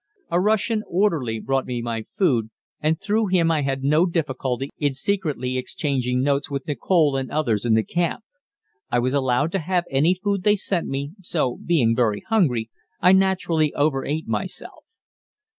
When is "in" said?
4.79-4.95, 7.65-7.75